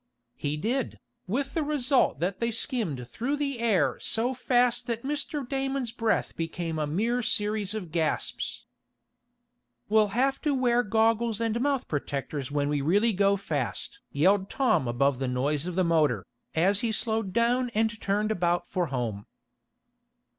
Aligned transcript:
He 0.35 0.57
did, 0.57 0.97
with 1.27 1.53
the 1.53 1.61
result 1.61 2.19
that 2.21 2.39
they 2.39 2.49
skimmed 2.49 3.07
through 3.07 3.35
the 3.35 3.59
air 3.59 3.99
so 3.99 4.33
fast 4.33 4.87
that 4.87 5.03
Mr. 5.03 5.47
Damon's 5.47 5.91
breath 5.91 6.35
became 6.35 6.79
a 6.79 6.87
mere 6.87 7.21
series 7.21 7.75
of 7.75 7.91
gasps. 7.91 8.65
"We'll 9.89 10.07
have 10.17 10.41
to 10.41 10.55
wear 10.55 10.81
goggles 10.81 11.39
and 11.39 11.61
mouth 11.61 11.87
protectors 11.87 12.51
when 12.51 12.67
we 12.67 12.81
really 12.81 13.13
go 13.13 13.37
fast!" 13.37 13.99
yelled 14.11 14.49
Tom 14.49 14.87
above 14.87 15.19
the 15.19 15.27
noise 15.27 15.67
of 15.67 15.75
the 15.75 15.83
motor, 15.83 16.25
as 16.55 16.79
he 16.79 16.91
slowed 16.91 17.31
down 17.31 17.69
and 17.75 18.01
turned 18.01 18.31
about 18.31 18.65
for 18.65 18.87
home. 18.87 19.27